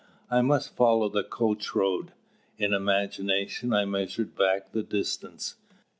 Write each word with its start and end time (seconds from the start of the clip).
I 0.31 0.41
must 0.41 0.75
follow 0.75 1.09
the 1.09 1.23
coach 1.23 1.75
road. 1.75 2.11
In 2.57 2.73
imagination 2.73 3.71
I 3.71 3.85
measured 3.85 4.33
back 4.35 4.71
the 4.71 4.81
distance. 4.81 5.57